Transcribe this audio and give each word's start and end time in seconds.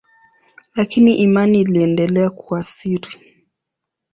Lakini 0.75 1.15
imani 1.15 1.61
iliendelea 1.61 2.29
kwa 2.29 2.63
siri. 2.63 3.43